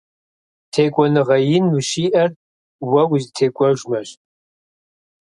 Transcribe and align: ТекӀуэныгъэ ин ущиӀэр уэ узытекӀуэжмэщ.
ТекӀуэныгъэ 0.71 1.37
ин 1.57 1.65
ущиӀэр 1.77 2.29
уэ 2.91 3.01
узытекӀуэжмэщ. 3.13 4.09